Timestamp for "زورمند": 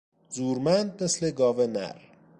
0.35-1.03